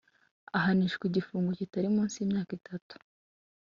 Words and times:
Ahanishwa 0.57 1.03
igifungo 1.09 1.49
kitari 1.59 1.87
munsi 1.95 2.15
y 2.17 2.25
imyaka 2.27 2.51
itatu 2.59 2.93